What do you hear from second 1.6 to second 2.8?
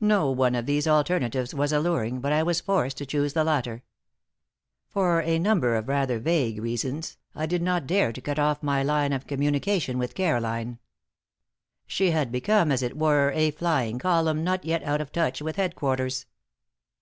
alluring, but I was